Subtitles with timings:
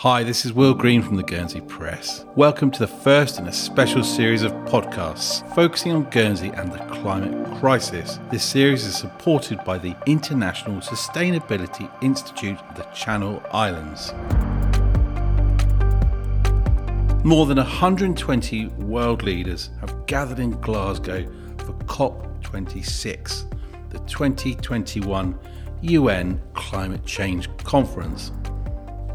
[0.00, 2.24] Hi, this is Will Green from the Guernsey Press.
[2.34, 6.78] Welcome to the first in a special series of podcasts focusing on Guernsey and the
[6.86, 8.18] climate crisis.
[8.30, 14.14] This series is supported by the International Sustainability Institute of the Channel Islands.
[17.22, 25.38] More than 120 world leaders have gathered in Glasgow for COP26, the 2021
[25.82, 28.32] UN Climate Change Conference.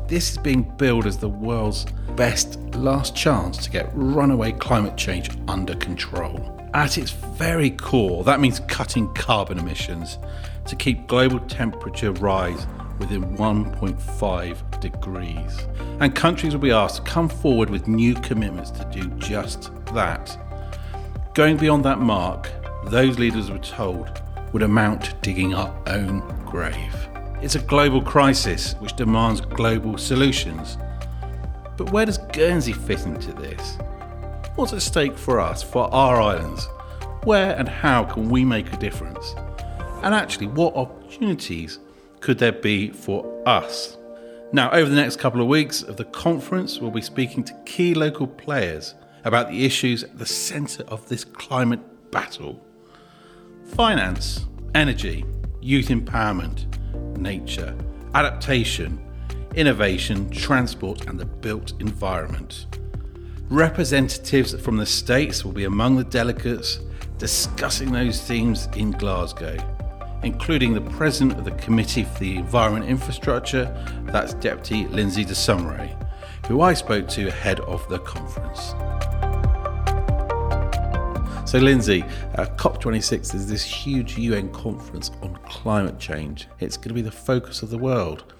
[0.08, 1.86] This is being billed as the world's
[2.16, 6.52] best last chance to get runaway climate change under control.
[6.76, 10.20] At its very core, that means cutting carbon emissions
[10.68, 12.68] to keep global temperature rise
[13.00, 15.68] within 1.5 degrees.
[16.00, 20.38] And countries will be asked to come forward with new commitments to do just that.
[21.34, 22.52] Going beyond that mark,
[22.86, 24.22] those leaders were told
[24.53, 27.09] would amount to digging our own grave.
[27.45, 30.80] It's a global crisis which demands global solutions.
[31.77, 33.77] But where does Guernsey fit into this?
[34.56, 36.67] What's at stake for us, for our islands?
[37.23, 39.36] Where and how can we make a difference?
[40.02, 41.78] And actually, what opportunities
[42.20, 43.95] could there be for us?
[44.52, 47.94] Now, over the next couple of weeks of the conference, we'll be speaking to key
[47.94, 52.66] local players about the issues at the centre of this climate battle
[53.67, 55.25] finance, energy,
[55.61, 56.75] youth empowerment,
[57.18, 57.76] nature,
[58.14, 59.00] adaptation,
[59.56, 62.66] innovation, transport, and the built environment.
[63.50, 66.80] Representatives from the states will be among the delegates
[67.18, 69.58] discussing those themes in Glasgow,
[70.23, 73.66] including the President of the Committee for the Environment Infrastructure,
[74.08, 75.96] that's Deputy Lindsay de Sausmarez,
[76.48, 78.73] who I spoke to ahead of the conference.
[81.46, 82.02] So, Lindsay,
[82.40, 86.48] uh, COP26 is this huge UN conference on climate change.
[86.60, 88.34] It's going to be the focus of the world.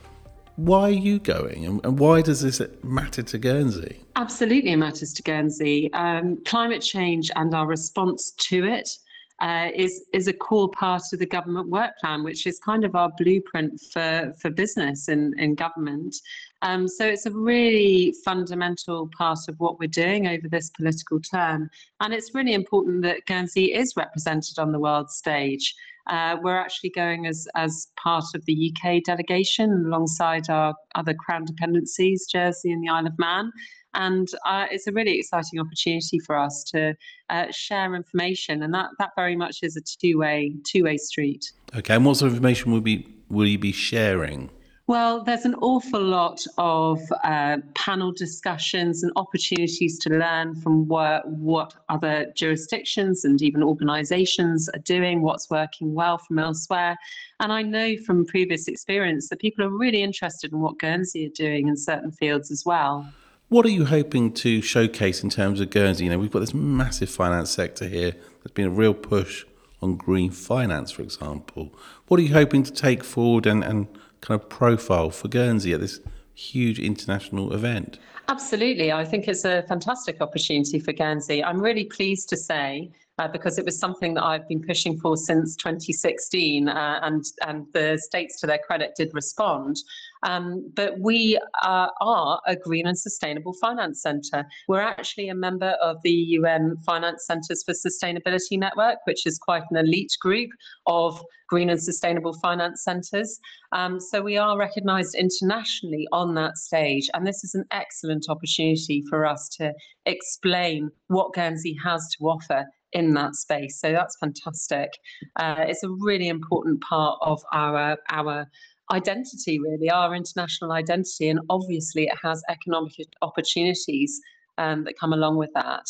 [0.56, 4.00] Why are you going and, and why does this matter to Guernsey?
[4.16, 5.94] Absolutely, it matters to Guernsey.
[5.94, 8.98] Um, climate change and our response to it
[9.42, 12.96] uh, is is a core part of the government work plan, which is kind of
[12.96, 16.16] our blueprint for for business in in government.
[16.62, 21.70] Um, so it's a really fundamental part of what we're doing over this political term,
[22.00, 25.76] and it's really important that Guernsey is represented on the world stage.
[26.08, 31.44] Uh, we're actually going as as part of the UK delegation alongside our other crown
[31.44, 33.52] dependencies, Jersey and the Isle of Man,
[33.96, 36.96] and uh, it's a really exciting opportunity for us to
[37.30, 41.52] uh, share information, and that that very much is a two way two way street.
[41.76, 44.50] Okay, and what sort of information will be will you be sharing?
[44.88, 51.28] Well, there's an awful lot of uh, panel discussions and opportunities to learn from what,
[51.28, 56.98] what other jurisdictions and even organisations are doing, what's working well from elsewhere.
[57.40, 61.36] And I know from previous experience that people are really interested in what Guernsey are
[61.36, 63.12] doing in certain fields as well.
[63.48, 66.06] What are you hoping to showcase in terms of Guernsey?
[66.06, 68.12] You know, we've got this massive finance sector here.
[68.12, 69.46] There's been a real push
[69.84, 71.72] on green finance, for example.
[72.08, 73.88] What are you hoping to take forward and, and
[74.22, 76.00] kind of profile for Guernsey at this
[76.34, 78.00] huge international event?
[78.30, 78.92] Absolutely.
[78.92, 81.44] I think it's a fantastic opportunity for Guernsey.
[81.44, 85.16] I'm really pleased to say uh, because it was something that I've been pushing for
[85.16, 89.78] since 2016, uh, and and the states, to their credit, did respond.
[90.24, 94.46] Um, but we uh, are a green and sustainable finance centre.
[94.68, 99.64] We're actually a member of the UN Finance Centres for Sustainability Network, which is quite
[99.70, 100.50] an elite group
[100.88, 103.40] of green and sustainable finance centres.
[103.72, 109.04] Um, so we are recognised internationally on that stage, and this is an excellent opportunity
[109.10, 109.72] for us to
[110.06, 112.66] explain what Guernsey has to offer
[112.96, 113.80] in that space.
[113.80, 114.90] So that's fantastic.
[115.36, 118.48] Uh, it's a really important part of our our
[118.92, 124.20] identity, really, our international identity, and obviously it has economic opportunities
[124.58, 125.86] um, that come along with that.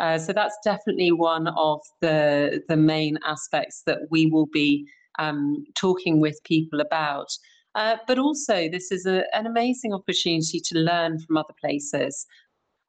[0.00, 4.86] Uh, so that's definitely one of the the main aspects that we will be
[5.18, 7.30] um, talking with people about.
[7.74, 12.26] Uh, but also, this is a, an amazing opportunity to learn from other places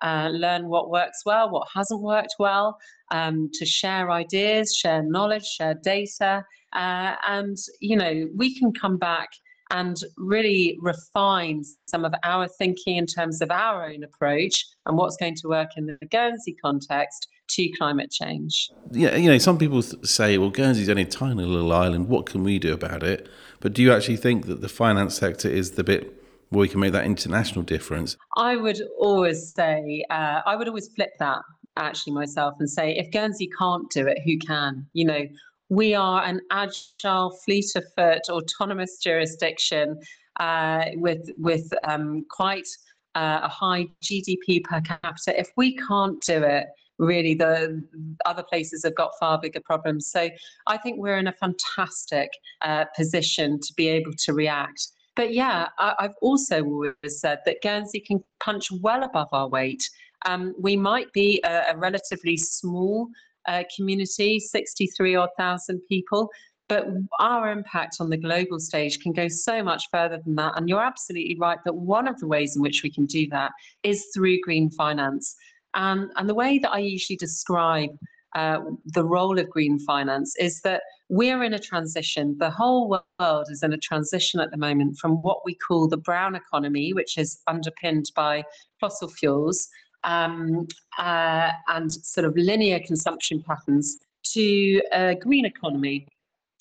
[0.01, 2.77] uh, learn what works well, what hasn't worked well,
[3.11, 6.45] um, to share ideas, share knowledge, share data.
[6.73, 9.29] Uh, and, you know, we can come back
[9.71, 15.15] and really refine some of our thinking in terms of our own approach and what's
[15.17, 18.69] going to work in the Guernsey context to climate change.
[18.91, 22.07] Yeah, you know, some people say, well, Guernsey's only a tiny little island.
[22.07, 23.29] What can we do about it?
[23.59, 26.15] But do you actually think that the finance sector is the bit
[26.49, 28.17] where we can make that international difference?
[28.37, 31.41] I would always say, uh, I would always flip that
[31.77, 34.85] actually myself and say, if Guernsey can't do it, who can?
[34.93, 35.27] You know,
[35.69, 39.99] we are an agile, fleet of foot, autonomous jurisdiction
[40.39, 42.67] uh, with with um, quite
[43.15, 45.39] uh, a high GDP per capita.
[45.39, 46.67] If we can't do it,
[46.97, 47.83] really the
[48.25, 50.11] other places have got far bigger problems.
[50.11, 50.29] So
[50.67, 52.29] I think we're in a fantastic
[52.61, 54.87] uh, position to be able to react.
[55.19, 59.83] But yeah, I, have also always said that Guernsey can punch well above our weight.
[60.25, 63.09] Um, we might be a, a relatively small
[63.45, 66.29] uh, community, 63 odd thousand people,
[66.69, 66.87] but
[67.19, 70.53] our impact on the global stage can go so much further than that.
[70.55, 73.51] And you're absolutely right that one of the ways in which we can do that
[73.83, 75.35] is through green finance.
[75.73, 77.89] Um, and the way that I usually describe
[78.35, 82.35] uh, the role of green finance is that we're in a transition.
[82.37, 85.97] The whole world is in a transition at the moment from what we call the
[85.97, 88.43] brown economy, which is underpinned by
[88.79, 89.67] fossil fuels
[90.03, 90.67] um,
[90.97, 93.97] uh, and sort of linear consumption patterns,
[94.33, 96.07] to a green economy,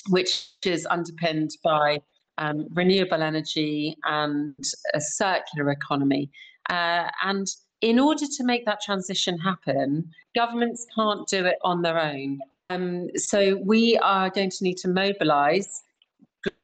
[0.08, 1.98] which is underpinned by
[2.38, 4.54] um, renewable energy and
[4.94, 6.30] a circular economy.
[6.70, 7.46] Uh, and
[7.80, 12.40] in order to make that transition happen, governments can't do it on their own.
[12.70, 15.82] Um, so we are going to need to mobilize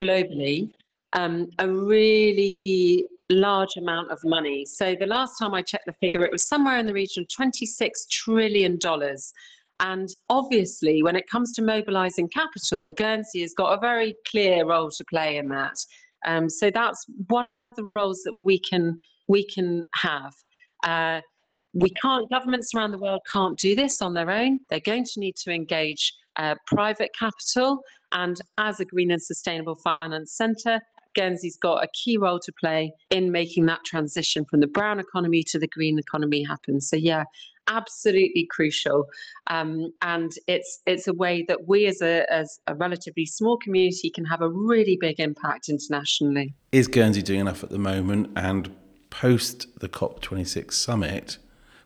[0.03, 0.71] globally
[1.15, 2.59] um, a really
[3.31, 4.67] large amount of money.
[4.67, 7.29] So the last time I checked the figure, it was somewhere in the region of
[7.29, 8.79] $26 trillion.
[9.81, 14.91] And obviously, when it comes to mobilizing capital, Guernsey has got a very clear role
[14.91, 15.77] to play in that.
[16.27, 20.35] Um, so that's one of the roles that we can we can have.
[20.85, 21.21] Uh,
[21.73, 24.61] we can't, governments around the world can't do this on their own.
[24.71, 27.83] They're going to need to engage uh, private capital.
[28.13, 30.81] And as a green and sustainable finance centre,
[31.15, 35.43] Guernsey's got a key role to play in making that transition from the brown economy
[35.45, 36.81] to the green economy happen.
[36.81, 37.25] So, yeah,
[37.69, 39.07] absolutely crucial.
[39.49, 44.11] Um, and it's it's a way that we as a, as a relatively small community
[44.11, 46.55] can have a really big impact internationally.
[46.73, 48.31] Is Guernsey doing enough at the moment?
[48.37, 48.75] And
[49.21, 51.39] post the COP26 summit,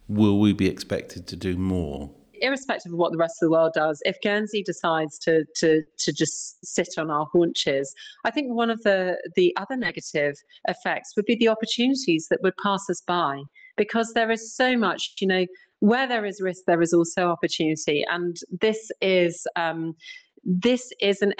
[0.09, 2.11] will we be expected to do more?
[2.41, 6.13] irrespective of what the rest of the world does, if Guernsey decides to to to
[6.13, 7.93] just sit on our haunches,
[8.25, 10.37] I think one of the the other negative
[10.69, 13.43] effects would be the opportunities that would pass us by
[13.77, 15.47] because there is so much, you know,
[15.81, 19.97] where there is risk, there is also opportunity, and this is um,
[20.45, 21.35] this is an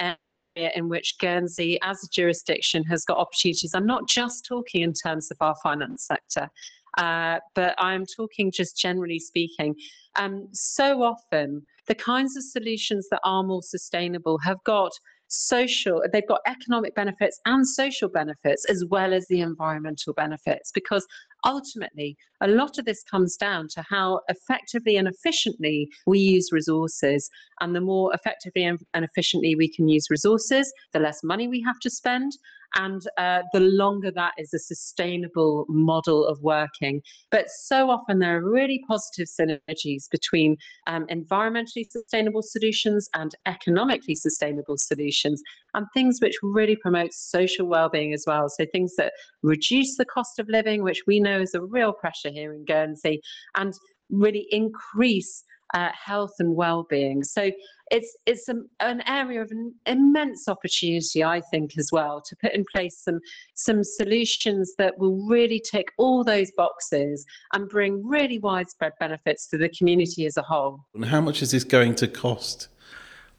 [0.59, 3.73] area in which Guernsey, as a jurisdiction, has got opportunities.
[3.73, 6.49] I'm not just talking in terms of our finance sector,
[6.97, 9.75] uh, but I'm talking just generally speaking.
[10.15, 14.91] Um, so often, the kinds of solutions that are more sustainable have got
[15.29, 21.05] social they've got economic benefits and social benefits as well as the environmental benefits because
[21.45, 27.29] ultimately a lot of this comes down to how effectively and efficiently we use resources.
[27.61, 31.79] And the more effectively and efficiently we can use resources the less money we have
[31.79, 32.33] to spend
[32.75, 37.01] and uh, the longer that is a sustainable model of working.
[37.31, 40.57] But so often there are really positive synergies between
[40.87, 45.41] um, environmentally sustainable solutions and economically sustainable solutions,
[45.73, 48.49] and things which really promote social well-being as well.
[48.49, 49.13] So things that
[49.43, 53.21] reduce the cost of living, which we know is a real pressure here in Guernsey,
[53.55, 53.73] and
[54.09, 55.43] really increase
[55.73, 57.23] uh, health and well-being.
[57.23, 57.51] So
[57.91, 62.53] it's it's a, an area of an immense opportunity, I think, as well, to put
[62.53, 63.19] in place some
[63.55, 69.57] some solutions that will really tick all those boxes and bring really widespread benefits to
[69.57, 70.85] the community as a whole.
[70.93, 72.67] And how much is this going to cost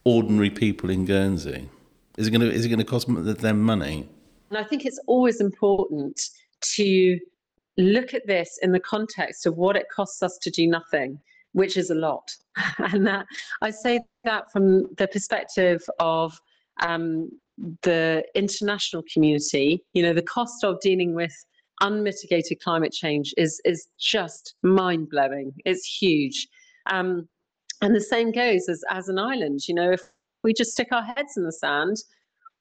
[0.04, 1.68] ordinary people in Guernsey?
[2.16, 4.08] Is it going to is it going to cost them money?
[4.50, 6.20] And I think it's always important
[6.74, 7.18] to
[7.78, 11.18] look at this in the context of what it costs us to do nothing
[11.52, 12.30] which is a lot.
[12.78, 13.26] and that
[13.62, 16.38] I say that from the perspective of
[16.82, 17.30] um,
[17.82, 19.82] the international community.
[19.92, 21.34] You know, the cost of dealing with
[21.80, 25.52] unmitigated climate change is is just mind blowing.
[25.64, 26.48] It's huge.
[26.86, 27.28] Um,
[27.82, 29.60] and the same goes as as an island.
[29.68, 30.10] You know, if
[30.42, 31.96] we just stick our heads in the sand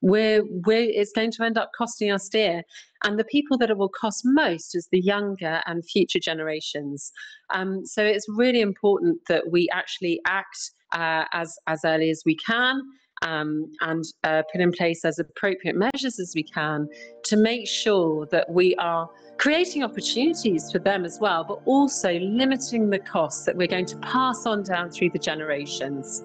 [0.01, 2.63] we're, we're, it's going to end up costing us dear.
[3.03, 7.11] And the people that it will cost most is the younger and future generations.
[7.53, 12.35] Um, so it's really important that we actually act uh, as, as early as we
[12.35, 12.81] can
[13.21, 16.87] um, and uh, put in place as appropriate measures as we can
[17.23, 22.89] to make sure that we are creating opportunities for them as well, but also limiting
[22.89, 26.23] the costs that we're going to pass on down through the generations.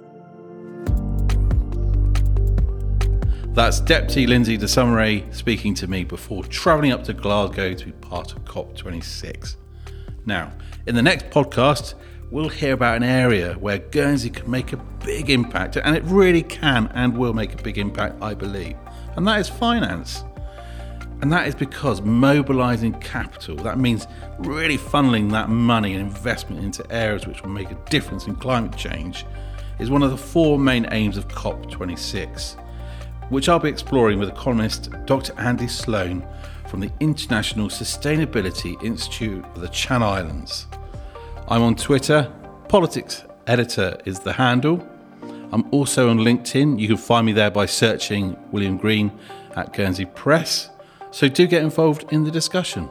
[3.54, 7.92] That's Deputy Lindsay de Sausmarez speaking to me before travelling up to Glasgow to be
[7.92, 9.54] part of COP26.
[10.26, 10.50] Now,
[10.86, 11.94] in the next podcast,
[12.32, 16.42] we'll hear about an area where Guernsey can make a big impact, and it really
[16.42, 18.76] can and will make a big impact, I believe,
[19.14, 20.24] and that is finance.
[21.22, 24.08] And that is because mobilising capital, that means
[24.40, 28.76] really funneling that money and investment into areas which will make a difference in climate
[28.76, 29.24] change,
[29.78, 32.60] is one of the four main aims of COP26,
[33.34, 35.34] which I'll be exploring with economist Dr.
[35.36, 36.24] Andy Sloan
[36.68, 40.68] from the International Sustainability Institute of the Channel Islands.
[41.48, 42.32] I'm on Twitter,
[42.68, 44.88] Politics Editor is the handle.
[45.50, 46.78] I'm also on LinkedIn.
[46.78, 49.10] You can find me there by searching William Green
[49.56, 50.70] at Guernsey Press.
[51.10, 52.88] So do get involved in the discussion.